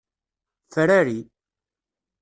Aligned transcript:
Frari. 0.73 1.17